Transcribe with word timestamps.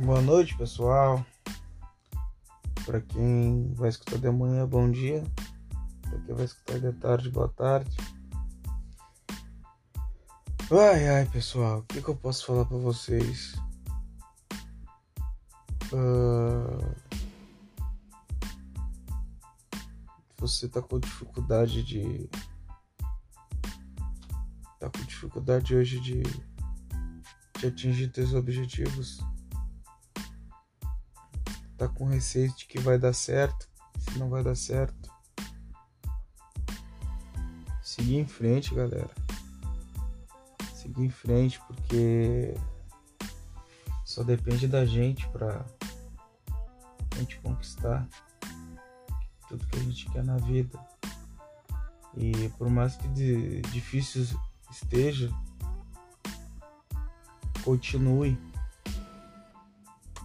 Boa 0.00 0.22
noite, 0.22 0.56
pessoal. 0.56 1.26
Para 2.86 3.00
quem 3.00 3.74
vai 3.74 3.88
escutar 3.88 4.16
de 4.16 4.30
manhã, 4.30 4.64
bom 4.64 4.88
dia. 4.88 5.24
Para 6.02 6.20
quem 6.20 6.34
vai 6.36 6.44
escutar 6.44 6.78
de 6.78 6.92
tarde, 6.92 7.28
boa 7.28 7.48
tarde. 7.48 7.96
Ai, 10.70 11.08
ai, 11.08 11.26
pessoal, 11.26 11.80
o 11.80 11.82
que, 11.82 12.00
que 12.00 12.08
eu 12.08 12.14
posso 12.14 12.46
falar 12.46 12.64
para 12.64 12.76
vocês? 12.76 13.56
Uh... 15.92 16.94
Você 20.38 20.68
tá 20.68 20.80
com 20.80 21.00
dificuldade 21.00 21.82
de. 21.82 22.30
Tá 24.78 24.88
com 24.90 25.04
dificuldade 25.04 25.74
hoje 25.74 25.98
de, 25.98 26.22
de 27.58 27.66
atingir 27.66 28.12
seus 28.14 28.32
objetivos? 28.32 29.18
Tá 31.78 31.88
com 31.88 32.04
receio 32.04 32.52
de 32.54 32.66
que 32.66 32.78
vai 32.78 32.98
dar 32.98 33.14
certo? 33.14 33.68
Se 33.98 34.18
não 34.18 34.28
vai 34.28 34.42
dar 34.42 34.56
certo? 34.56 35.10
Seguir 37.80 38.16
em 38.16 38.26
frente, 38.26 38.74
galera 38.74 39.10
seguir 40.88 41.04
em 41.04 41.10
frente, 41.10 41.60
porque 41.66 42.54
só 44.04 44.22
depende 44.22 44.66
da 44.66 44.84
gente 44.84 45.28
para 45.28 45.64
a 47.10 47.16
gente 47.16 47.38
conquistar 47.40 48.08
tudo 49.48 49.66
que 49.66 49.76
a 49.76 49.82
gente 49.82 50.10
quer 50.10 50.24
na 50.24 50.36
vida. 50.38 50.78
E 52.16 52.48
por 52.56 52.70
mais 52.70 52.96
que 52.96 53.06
de, 53.08 53.60
difícil 53.62 54.26
esteja, 54.70 55.30
continue, 57.62 58.38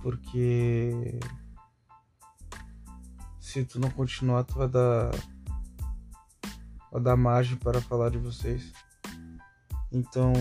porque 0.02 1.20
se 3.54 3.64
tu 3.64 3.80
não 3.80 3.92
continuar, 3.92 4.44
tu 4.46 4.56
vai 4.56 4.68
dar, 4.68 5.12
vai 6.92 7.00
dar 7.00 7.16
margem 7.16 7.56
para 7.56 7.80
falar 7.80 8.10
de 8.10 8.18
vocês. 8.18 8.74
Então, 9.92 10.34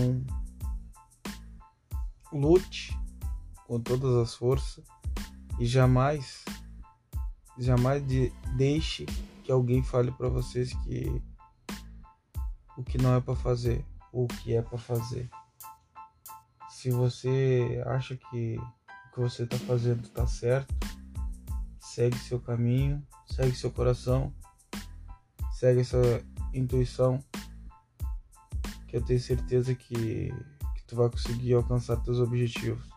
lute 2.31 2.97
com 3.67 3.79
todas 3.79 4.15
as 4.15 4.33
forças 4.33 4.83
e 5.59 5.65
jamais, 5.67 6.43
jamais 7.59 8.03
de, 8.07 8.33
deixe 8.57 9.05
que 9.43 9.51
alguém 9.51 9.83
fale 9.83 10.11
para 10.11 10.27
vocês 10.27 10.73
que 10.83 11.21
o 12.75 12.83
que 12.83 12.97
não 12.97 13.15
é 13.15 13.21
para 13.21 13.35
fazer 13.35 13.85
ou 14.11 14.23
o 14.23 14.27
que 14.27 14.55
é 14.55 14.61
para 14.63 14.79
fazer. 14.79 15.29
Se 16.67 16.89
você 16.89 17.83
acha 17.85 18.17
que 18.17 18.57
o 18.57 19.13
que 19.13 19.19
você 19.19 19.43
está 19.43 19.59
fazendo 19.59 20.01
está 20.01 20.25
certo, 20.25 20.73
segue 21.93 22.17
seu 22.17 22.39
caminho, 22.39 23.05
segue 23.27 23.55
seu 23.55 23.69
coração, 23.69 24.33
segue 25.51 25.81
essa 25.81 26.25
intuição 26.51 27.23
que 28.87 28.97
eu 28.97 29.01
tenho 29.03 29.19
certeza 29.19 29.75
que, 29.75 30.33
que 30.75 30.83
tu 30.87 30.95
vai 30.95 31.07
conseguir 31.07 31.53
alcançar 31.53 31.97
teus 31.97 32.17
objetivos. 32.17 32.89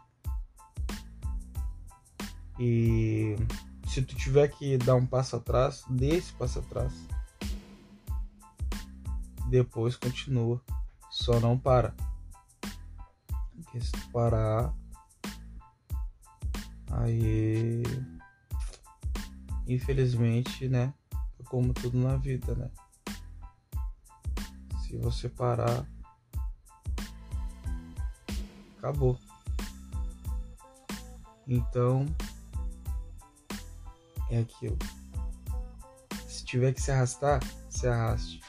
E 2.59 3.37
se 3.87 4.01
tu 4.01 4.17
tiver 4.17 4.49
que 4.49 4.79
dar 4.79 4.95
um 4.95 5.05
passo 5.05 5.37
atrás, 5.37 5.85
dê 5.91 6.17
esse 6.17 6.33
passo 6.33 6.61
atrás. 6.61 6.95
Depois 9.51 9.95
continua. 9.95 10.59
Só 11.11 11.39
não 11.39 11.59
para. 11.59 11.95
Porque 13.57 13.79
se 13.79 13.93
tu 13.93 14.11
parar, 14.11 14.75
aí 16.91 17.83
infelizmente, 19.67 20.69
né? 20.69 20.93
Como 21.47 21.73
tudo 21.73 21.99
na 21.99 22.17
vida, 22.17 22.55
né? 22.55 22.71
Se 24.83 24.97
você 24.97 25.29
parar, 25.29 25.87
acabou. 28.79 29.19
Então, 31.47 32.07
é 34.31 34.41
aquilo. 34.41 34.79
Se 36.27 36.45
tiver 36.45 36.73
que 36.73 36.83
se 36.83 36.91
arrastar, 36.91 37.41
se 37.69 37.87
arraste. 37.87 38.41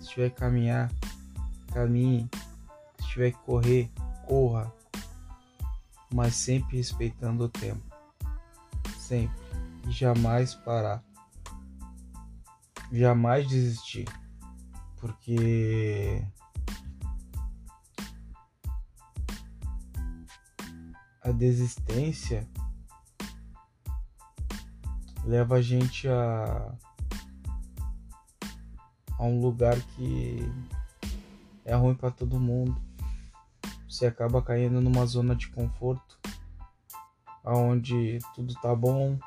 Se 0.00 0.08
tiver 0.08 0.30
que 0.30 0.36
caminhar, 0.36 0.90
caminhe. 1.72 2.28
Se 3.00 3.08
tiver 3.08 3.32
que 3.32 3.38
correr, 3.38 3.90
corra. 4.26 4.72
Mas 6.12 6.34
sempre 6.34 6.76
respeitando 6.76 7.44
o 7.44 7.48
tempo. 7.48 7.82
Sempre. 8.98 9.46
Jamais 9.88 10.54
parar. 10.54 11.04
Jamais 12.92 13.46
desistir 13.48 14.04
porque 15.06 16.26
a 21.22 21.30
desistência 21.30 22.48
leva 25.24 25.56
a 25.56 25.62
gente 25.62 26.08
a, 26.08 26.74
a 29.18 29.24
um 29.24 29.40
lugar 29.40 29.80
que 29.80 30.40
é 31.64 31.74
ruim 31.74 31.94
para 31.94 32.10
todo 32.10 32.40
mundo. 32.40 32.80
Você 33.88 34.06
acaba 34.06 34.42
caindo 34.42 34.80
numa 34.80 35.06
zona 35.06 35.34
de 35.34 35.48
conforto, 35.48 36.18
aonde 37.44 38.18
tudo 38.34 38.54
tá 38.54 38.74
bom, 38.74 39.18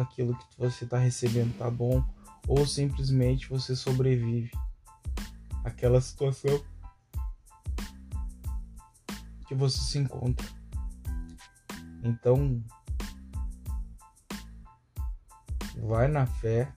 aquilo 0.00 0.36
que 0.36 0.46
você 0.58 0.86
tá 0.86 0.98
recebendo 0.98 1.56
tá 1.58 1.70
bom, 1.70 2.04
ou 2.46 2.66
simplesmente 2.66 3.48
você 3.48 3.74
sobrevive 3.74 4.50
aquela 5.64 6.00
situação 6.00 6.62
que 9.46 9.54
você 9.54 9.78
se 9.78 9.98
encontra. 9.98 10.46
Então, 12.02 12.62
vai 15.78 16.08
na 16.08 16.26
fé, 16.26 16.72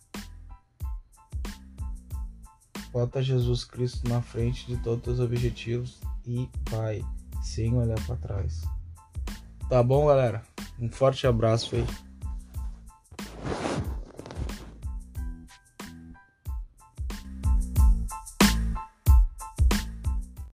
bota 2.92 3.22
Jesus 3.22 3.64
Cristo 3.64 4.08
na 4.08 4.22
frente 4.22 4.66
de 4.66 4.78
todos 4.78 5.16
os 5.16 5.20
objetivos 5.20 6.00
e 6.26 6.50
vai, 6.70 7.04
sem 7.44 7.76
olhar 7.76 8.00
para 8.06 8.16
trás. 8.16 8.62
Tá 9.70 9.84
bom, 9.84 10.08
galera? 10.08 10.44
Um 10.80 10.90
forte 10.90 11.28
abraço 11.28 11.76
aí. 11.76 12.09